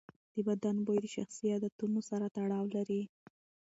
[0.35, 3.01] د بدن بوی د شخصي عادتونو سره تړاو لري.